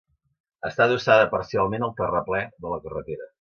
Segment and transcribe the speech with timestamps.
[0.69, 3.29] Està adossada parcialment al terraplè de la carretera.